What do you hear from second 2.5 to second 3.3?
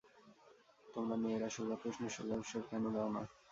কেন দেও না?